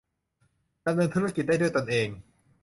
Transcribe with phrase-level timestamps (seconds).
[0.85, 2.07] ดำเนินธุรกิจได้ด้วยตนเอง